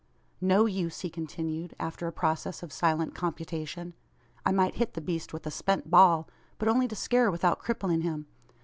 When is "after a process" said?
1.79-2.63